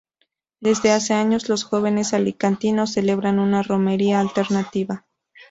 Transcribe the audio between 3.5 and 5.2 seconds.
romería alternativa.